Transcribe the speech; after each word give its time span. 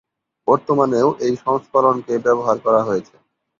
বর্তমানেও 0.47 1.07
এই 1.25 1.33
সংস্করণকে 1.43 2.13
ব্যবহার 2.25 2.57
করা 2.65 2.81
হয়েছে। 2.83 3.15